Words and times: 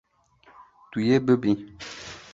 Tu 0.91 0.99
yê 1.07 1.17
bibî. 1.27 1.53